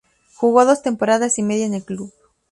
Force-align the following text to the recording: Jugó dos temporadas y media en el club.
Jugó 0.33 0.65
dos 0.65 0.81
temporadas 0.81 1.37
y 1.37 1.43
media 1.43 1.67
en 1.67 1.75
el 1.75 1.85
club. 1.85 2.11